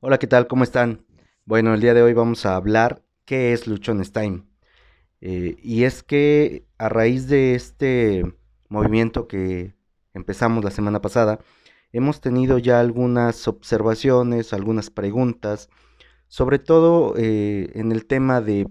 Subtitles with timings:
[0.00, 0.46] Hola, ¿qué tal?
[0.46, 1.04] ¿Cómo están?
[1.44, 4.44] Bueno, el día de hoy vamos a hablar qué es Luchones Time.
[5.20, 8.22] Eh, y es que a raíz de este
[8.68, 9.74] movimiento que
[10.14, 11.40] empezamos la semana pasada,
[11.90, 15.68] hemos tenido ya algunas observaciones, algunas preguntas,
[16.28, 18.70] sobre todo eh, en el tema de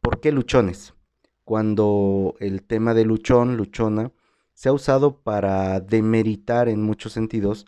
[0.00, 0.94] por qué luchones,
[1.42, 4.12] cuando el tema de luchón, luchona,
[4.54, 7.66] se ha usado para demeritar en muchos sentidos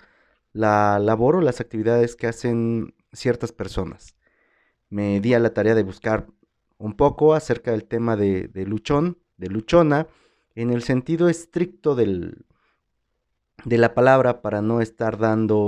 [0.53, 4.17] la labor o las actividades que hacen ciertas personas.
[4.91, 6.27] Me di a la tarea de buscar
[6.79, 10.09] un poco acerca del tema de, luchón, de luchona,
[10.55, 12.45] en el sentido estricto del,
[13.65, 15.59] de la palabra para no estar dando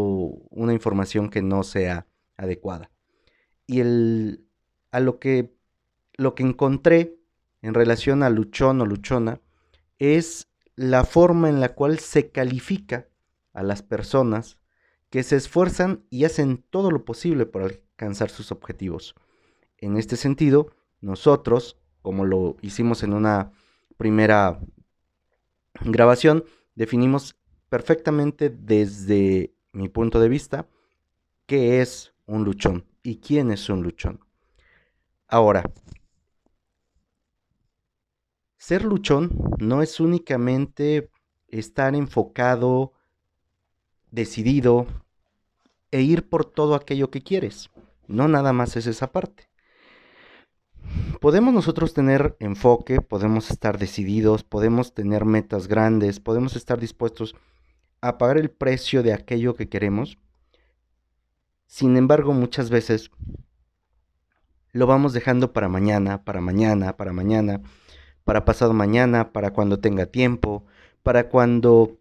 [0.50, 2.06] una información que no sea
[2.36, 2.90] adecuada.
[3.66, 4.44] Y el,
[4.90, 5.54] a lo que,
[6.16, 7.16] lo que encontré
[7.62, 9.40] en relación a luchón o luchona
[9.98, 13.08] es la forma en la cual se califica
[13.52, 14.58] a las personas
[15.14, 19.14] que se esfuerzan y hacen todo lo posible por alcanzar sus objetivos.
[19.78, 23.52] En este sentido, nosotros, como lo hicimos en una
[23.96, 24.58] primera
[25.82, 26.42] grabación,
[26.74, 27.36] definimos
[27.68, 30.66] perfectamente desde mi punto de vista
[31.46, 34.18] qué es un luchón y quién es un luchón.
[35.28, 35.62] Ahora,
[38.56, 41.08] ser luchón no es únicamente
[41.46, 42.94] estar enfocado,
[44.10, 44.88] decidido,
[45.94, 47.70] e ir por todo aquello que quieres.
[48.08, 49.48] No nada más es esa parte.
[51.20, 57.36] Podemos nosotros tener enfoque, podemos estar decididos, podemos tener metas grandes, podemos estar dispuestos
[58.00, 60.18] a pagar el precio de aquello que queremos.
[61.68, 63.12] Sin embargo, muchas veces
[64.72, 67.62] lo vamos dejando para mañana, para mañana, para mañana,
[68.24, 70.64] para pasado mañana, para cuando tenga tiempo,
[71.04, 71.98] para cuando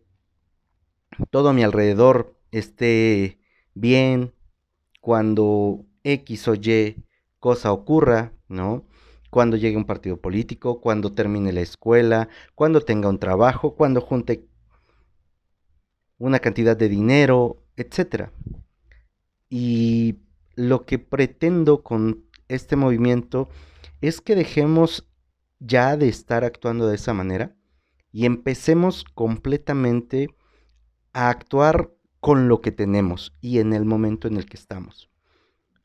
[1.30, 3.38] todo a mi alrededor esté
[3.73, 4.33] bien
[5.02, 7.03] cuando X o Y
[7.39, 8.85] cosa ocurra, ¿no?
[9.30, 14.48] Cuando llegue un partido político, cuando termine la escuela, cuando tenga un trabajo, cuando junte
[16.17, 18.30] una cantidad de dinero, etc.
[19.49, 20.19] Y
[20.55, 23.49] lo que pretendo con este movimiento
[24.02, 25.09] es que dejemos
[25.59, 27.55] ya de estar actuando de esa manera
[28.11, 30.30] y empecemos completamente
[31.14, 31.92] a actuar
[32.23, 35.10] con lo que tenemos y en el momento en el que estamos.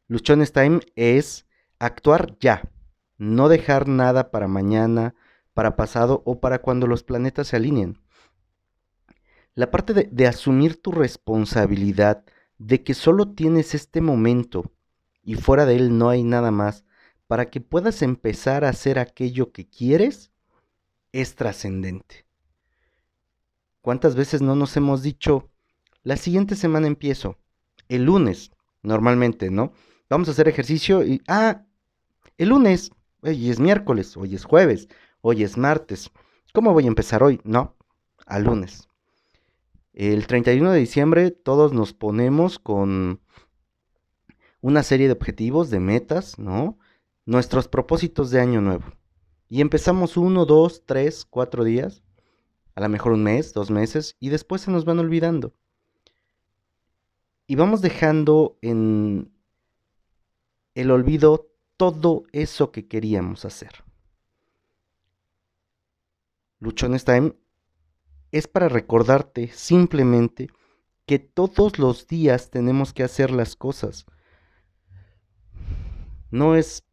[0.06, 1.48] Luchones Time es
[1.80, 2.70] actuar ya,
[3.16, 5.16] no dejar nada para mañana,
[5.52, 8.00] para pasado o para cuando los planetas se alineen.
[9.56, 12.24] La parte de, de asumir tu responsabilidad
[12.56, 14.70] de que solo tienes este momento
[15.24, 16.84] y fuera de él no hay nada más
[17.26, 20.30] para que puedas empezar a hacer aquello que quieres
[21.10, 22.26] es trascendente.
[23.80, 25.47] ¿Cuántas veces no nos hemos dicho,
[26.08, 27.36] la siguiente semana empiezo.
[27.86, 28.50] El lunes,
[28.82, 29.74] normalmente, ¿no?
[30.08, 31.66] Vamos a hacer ejercicio y, ah,
[32.38, 34.88] el lunes, hoy es miércoles, hoy es jueves,
[35.20, 36.10] hoy es martes.
[36.54, 37.42] ¿Cómo voy a empezar hoy?
[37.44, 37.76] No,
[38.24, 38.88] al lunes.
[39.92, 43.20] El 31 de diciembre todos nos ponemos con
[44.62, 46.78] una serie de objetivos, de metas, ¿no?
[47.26, 48.86] Nuestros propósitos de año nuevo.
[49.50, 52.02] Y empezamos uno, dos, tres, cuatro días,
[52.74, 55.52] a lo mejor un mes, dos meses, y después se nos van olvidando
[57.48, 59.32] y vamos dejando en
[60.74, 63.82] el olvido todo eso que queríamos hacer.
[66.60, 67.32] Luchones Time
[68.32, 70.48] es para recordarte simplemente
[71.06, 74.04] que todos los días tenemos que hacer las cosas.
[76.30, 76.84] No es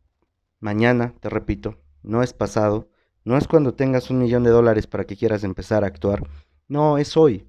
[0.61, 2.87] mañana, te repito, no es pasado,
[3.25, 6.23] no es cuando tengas un millón de dólares para que quieras empezar a actuar,
[6.69, 7.45] no, es hoy.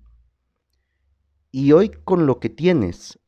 [1.59, 3.19] Y hoy con lo que tienes,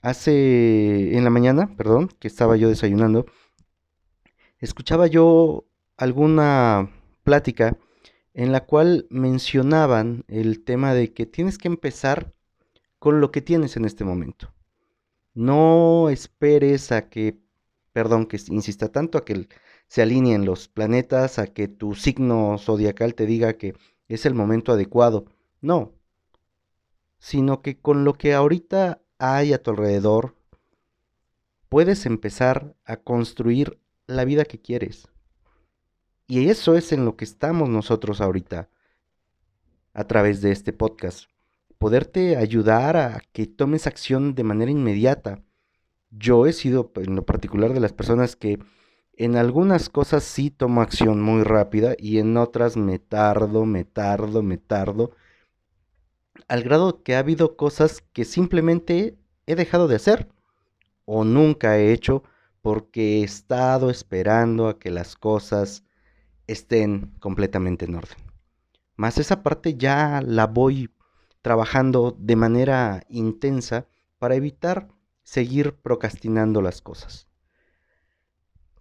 [0.00, 3.26] hace en la mañana, perdón, que estaba yo desayunando,
[4.60, 5.64] escuchaba yo
[5.96, 6.88] alguna
[7.24, 7.76] plática
[8.32, 12.32] en la cual mencionaban el tema de que tienes que empezar
[13.00, 14.54] con lo que tienes en este momento.
[15.34, 17.40] No esperes a que,
[17.92, 19.48] perdón, que insista tanto a que
[19.88, 23.74] se alineen los planetas, a que tu signo zodiacal te diga que
[24.06, 25.24] es el momento adecuado.
[25.60, 25.97] No,
[27.18, 30.36] sino que con lo que ahorita hay a tu alrededor,
[31.68, 35.08] puedes empezar a construir la vida que quieres.
[36.26, 38.68] Y eso es en lo que estamos nosotros ahorita,
[39.94, 41.28] a través de este podcast.
[41.78, 45.42] Poderte ayudar a que tomes acción de manera inmediata.
[46.10, 48.58] Yo he sido en lo particular de las personas que
[49.16, 54.42] en algunas cosas sí tomo acción muy rápida y en otras me tardo, me tardo,
[54.42, 55.12] me tardo
[56.48, 60.28] al grado que ha habido cosas que simplemente he dejado de hacer
[61.04, 62.22] o nunca he hecho
[62.62, 65.84] porque he estado esperando a que las cosas
[66.46, 68.16] estén completamente en orden.
[68.96, 70.90] Más esa parte ya la voy
[71.42, 73.86] trabajando de manera intensa
[74.18, 74.88] para evitar
[75.22, 77.28] seguir procrastinando las cosas.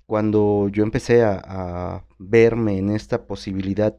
[0.06, 3.96] Cuando yo empecé a, a verme en esta posibilidad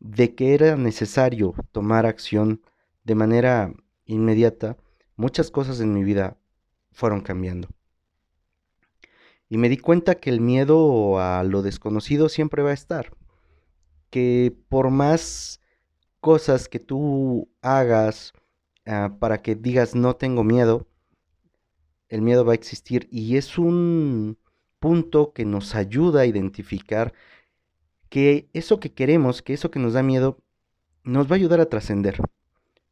[0.00, 2.60] de que era necesario tomar acción
[3.06, 3.72] de manera
[4.04, 4.76] inmediata,
[5.14, 6.36] muchas cosas en mi vida
[6.90, 7.68] fueron cambiando.
[9.48, 13.12] Y me di cuenta que el miedo a lo desconocido siempre va a estar.
[14.10, 15.60] Que por más
[16.20, 18.32] cosas que tú hagas
[18.86, 20.88] ah, para que digas no tengo miedo,
[22.08, 23.06] el miedo va a existir.
[23.12, 24.36] Y es un
[24.80, 27.12] punto que nos ayuda a identificar
[28.08, 30.38] que eso que queremos, que eso que nos da miedo,
[31.04, 32.18] nos va a ayudar a trascender.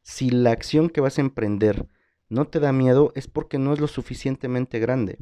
[0.04, 1.88] Si la acción que vas a emprender
[2.28, 5.18] no te da miedo, es porque no es lo suficientemente grande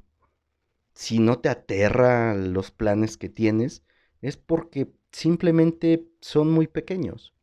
[0.94, 3.82] si no te aterra los planes que tienes,
[4.20, 7.34] es porque simplemente son muy pequeños.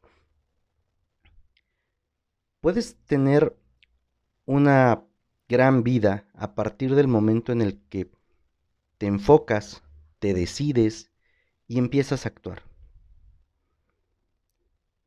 [2.61, 3.57] Puedes tener
[4.45, 5.03] una
[5.47, 8.11] gran vida a partir del momento en el que
[8.97, 9.83] te enfocas,
[10.19, 11.11] te decides
[11.67, 12.63] y empiezas a actuar.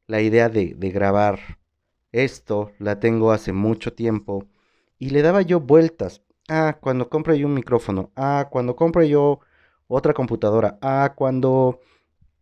[0.07, 1.59] La idea de, grabar
[2.13, 4.47] esto la tengo hace mucho tiempo
[4.99, 8.11] y le daba yo vueltas Ah, cuando compre yo un micrófono.
[8.17, 9.41] Ah, cuando compre yo
[9.89, 10.79] otra computadora.
[10.83, 11.81] Ah, cuando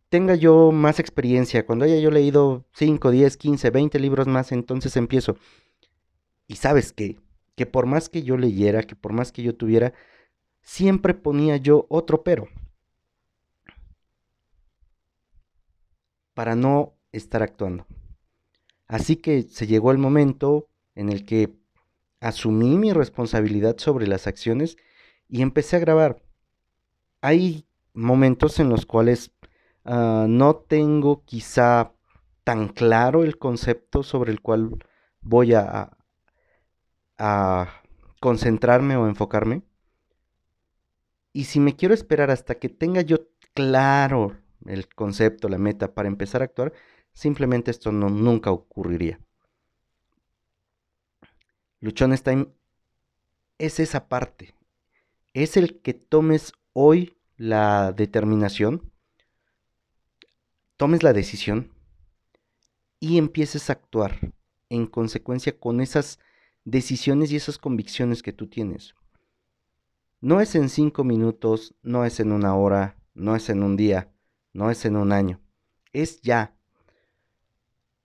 [0.08, 4.96] tenga yo más experiencia, cuando haya yo leído 5, 10, 15, 20 libros más, entonces
[4.96, 5.36] empiezo.
[6.48, 7.20] Y sabes qué?
[7.56, 9.92] Que por más que yo leyera, que por más que yo tuviera,
[10.62, 12.48] siempre ponía yo otro pero.
[16.34, 17.86] Para no estar actuando.
[18.90, 21.54] Así que se llegó el momento en el que
[22.18, 24.76] asumí mi responsabilidad sobre las acciones
[25.28, 26.20] y empecé a grabar.
[27.20, 29.30] Hay momentos en los cuales
[29.84, 31.92] ah, no tengo quizá
[32.42, 34.84] tan claro el concepto sobre el cual
[35.20, 35.96] voy a,
[37.16, 37.82] a
[38.18, 39.62] concentrarme o enfocarme.
[41.32, 43.18] Y si me quiero esperar hasta que tenga yo
[43.54, 44.36] claro
[44.66, 46.72] el concepto, la meta para empezar a actuar,
[47.12, 49.20] simplemente esto no, nunca ocurriría.
[51.80, 52.48] Luchón Time
[53.58, 54.54] es esa parte.
[55.32, 58.92] Es el que tomes hoy la determinación,
[60.76, 61.72] tomes la decisión
[62.98, 64.32] y empieces a actuar
[64.68, 66.18] en consecuencia con esas
[66.64, 68.94] decisiones y esas convicciones que tú tienes.
[70.20, 74.12] No es en cinco minutos, no es en una hora, no es en un día,
[74.52, 75.40] no es en un año.
[75.92, 76.54] Es ya.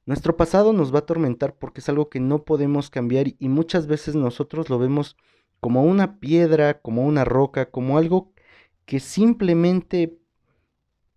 [0.05, 3.87] Nuestro pasado nos va a atormentar porque es algo que no podemos cambiar y muchas
[3.87, 5.17] veces nosotros lo vemos
[5.59, 8.31] como una piedra, como una roca, como algo
[8.85, 10.19] que simplemente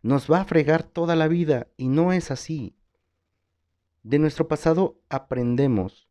[0.01, 2.75] nos va a fregar toda la vida y no es así.
[4.03, 6.09] De nuestro pasado aprendemos.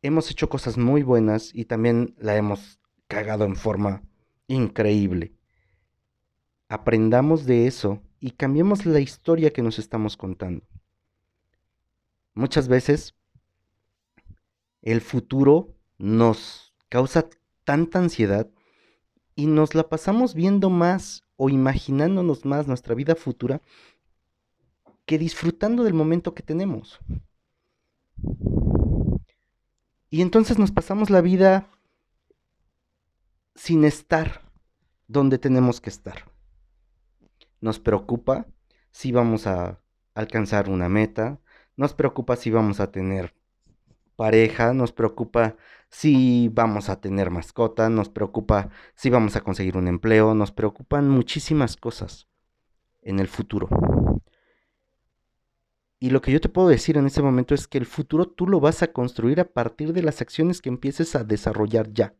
[0.00, 4.02] Hemos hecho cosas muy buenas y también la hemos cagado en forma
[4.46, 5.34] increíble.
[6.70, 10.64] Aprendamos de eso y cambiemos la historia que nos estamos contando.
[12.38, 13.16] Muchas veces
[14.82, 17.28] el futuro nos causa
[17.64, 18.48] tanta ansiedad
[19.34, 23.60] y nos la pasamos viendo más o imaginándonos más nuestra vida futura
[25.04, 27.00] que disfrutando del momento que tenemos.
[30.08, 31.68] Y entonces nos pasamos la vida
[33.56, 34.48] sin estar
[35.08, 36.30] donde tenemos que estar.
[37.60, 38.46] Nos preocupa
[38.92, 39.82] si vamos a
[40.14, 41.40] alcanzar una meta,
[41.78, 43.34] nos preocupa si vamos a tener
[44.16, 45.56] pareja, nos preocupa
[45.88, 51.08] si vamos a tener mascota, nos preocupa si vamos a conseguir un empleo, nos preocupan
[51.08, 52.26] muchísimas cosas
[53.00, 53.68] en el futuro.
[56.00, 58.48] Y lo que yo te puedo decir en este momento es que el futuro tú
[58.48, 62.16] lo vas a construir a partir de las acciones que empieces a desarrollar ya.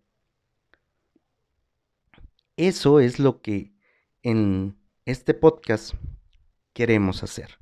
[2.57, 3.73] Eso es lo que
[4.23, 5.95] en este podcast
[6.75, 7.59] queremos hacer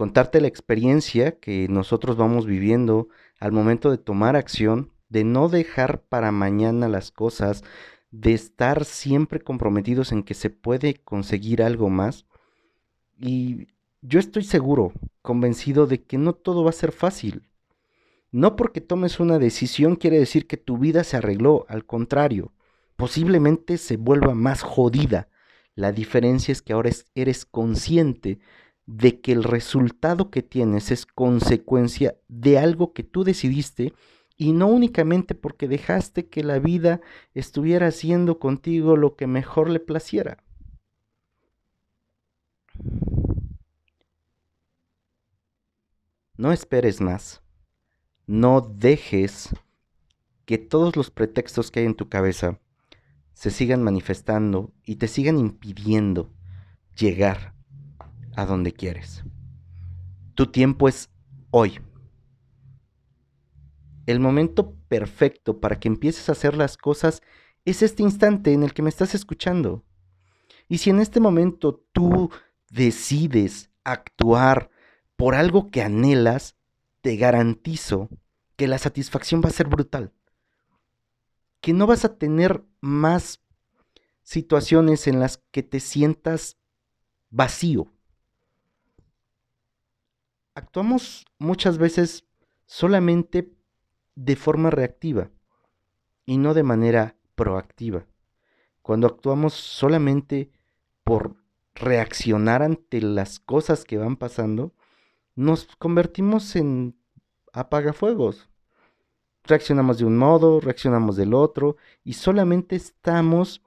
[0.00, 6.00] contarte la experiencia que nosotros vamos viviendo al momento de tomar acción, de no dejar
[6.00, 7.64] para mañana las cosas,
[8.10, 12.24] de estar siempre comprometidos en que se puede conseguir algo más.
[13.18, 13.66] Y
[14.00, 17.50] yo estoy seguro, convencido de que no todo va a ser fácil.
[18.32, 22.54] No porque tomes una decisión quiere decir que tu vida se arregló, al contrario,
[22.96, 25.28] posiblemente se vuelva más jodida.
[25.74, 28.38] La diferencia es que ahora eres consciente
[28.92, 33.94] de que el resultado que tienes es consecuencia de algo que tú decidiste
[34.36, 37.00] y no únicamente porque dejaste que la vida
[37.32, 40.42] estuviera haciendo contigo lo que mejor le placiera.
[46.36, 47.42] No esperes más.
[48.26, 49.50] No dejes
[50.46, 52.58] que todos los pretextos que hay en tu cabeza
[53.34, 56.32] se sigan manifestando y te sigan impidiendo
[56.96, 57.59] llegar
[58.36, 59.24] a donde quieres.
[60.34, 61.10] Tu tiempo es
[61.50, 61.80] hoy.
[64.06, 67.22] El momento perfecto para que empieces a hacer las cosas
[67.64, 69.84] es este instante en el que me estás escuchando.
[70.68, 72.30] Y si en este momento tú
[72.70, 74.70] decides actuar
[75.16, 76.56] por algo que anhelas,
[77.02, 78.08] te garantizo
[78.56, 80.12] que la satisfacción va a ser brutal.
[81.60, 83.40] Que no vas a tener más
[84.22, 86.56] situaciones en las que te sientas
[87.30, 87.92] vacío.
[90.60, 92.26] Actuamos muchas veces
[92.66, 93.50] solamente
[94.14, 95.30] de forma reactiva
[96.26, 98.04] y no de manera proactiva.
[98.82, 100.50] Cuando actuamos solamente
[101.02, 101.34] por
[101.74, 104.74] reaccionar ante las cosas que van pasando,
[105.34, 106.94] nos convertimos en
[107.54, 108.50] apagafuegos.
[109.44, 113.62] Reaccionamos de un modo, reaccionamos del otro y solamente estamos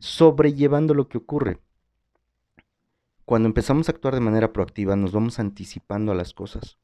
[0.00, 1.60] sobrellevando lo que ocurre.
[3.24, 6.78] Cuando empezamos a actuar de manera proactiva nos vamos anticipando a las cosas.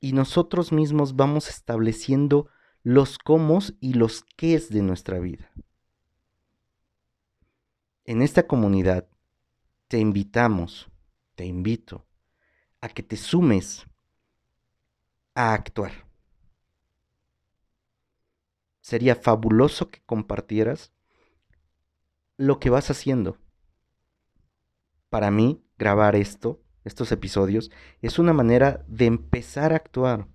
[0.00, 2.48] Y nosotros mismos vamos estableciendo
[2.82, 5.52] los cómo y los qué de nuestra vida.
[8.04, 9.06] En esta comunidad
[9.88, 10.88] te invitamos,
[11.34, 12.06] te invito
[12.80, 13.86] a que te sumes
[15.34, 15.92] a actuar.
[18.80, 20.92] Sería fabuloso que compartieras
[22.36, 23.36] lo que vas haciendo.
[25.10, 30.26] Para mí, grabar esto, estos episodios, es una manera de empezar a actuar.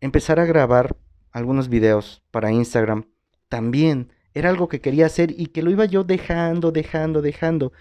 [0.00, 0.96] Empezar a grabar
[1.30, 3.06] algunos videos para Instagram
[3.48, 7.72] también era algo que quería hacer y que lo iba yo dejando, dejando, dejando.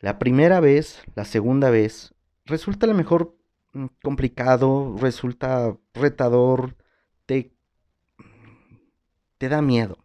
[0.00, 3.36] La primera vez, la segunda vez, resulta a lo mejor
[3.72, 6.76] mm, complicado, resulta retador,
[7.26, 7.52] te,
[9.38, 9.98] te da miedo.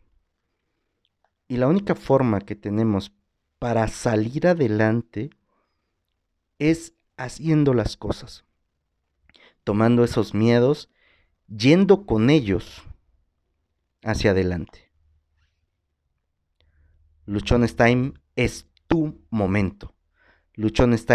[1.47, 3.13] Y la única forma que tenemos
[3.59, 5.29] para salir adelante
[6.59, 8.45] es haciendo las cosas,
[9.63, 10.89] tomando esos miedos,
[11.47, 12.83] yendo con ellos
[14.03, 14.91] hacia adelante.
[17.25, 19.93] Luchones Time es tu momento.
[20.53, 21.05] Luchones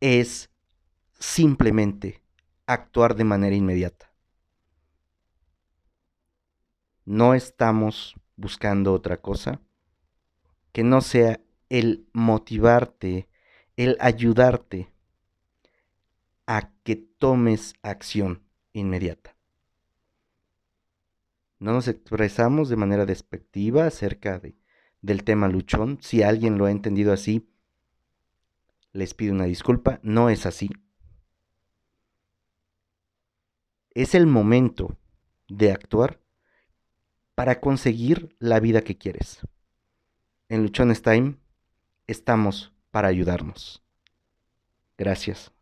[0.00, 0.50] es
[1.18, 2.22] simplemente
[2.66, 4.12] actuar de manera inmediata.
[7.04, 9.62] No estamos buscando otra cosa
[10.72, 13.28] que no sea el motivarte,
[13.76, 14.90] el ayudarte
[16.46, 19.36] a que tomes acción inmediata.
[21.58, 24.56] No nos expresamos de manera despectiva acerca de
[25.02, 25.98] del tema luchón.
[26.00, 27.48] Si alguien lo ha entendido así,
[28.92, 30.00] les pido una disculpa.
[30.02, 30.70] No es así.
[33.90, 34.96] Es el momento
[35.48, 36.20] de actuar
[37.34, 39.40] para conseguir la vida que quieres.
[40.50, 41.36] En Luchones Time
[42.06, 43.82] estamos para ayudarnos.
[44.96, 45.52] Gracias.